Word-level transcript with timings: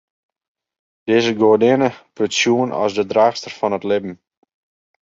Dizze 1.05 1.33
goadinne 1.41 1.89
wurdt 2.15 2.37
sjoen 2.39 2.75
as 2.83 2.93
de 2.97 3.03
draachster 3.11 3.53
fan 3.57 3.75
it 3.77 3.87
libben. 3.89 4.15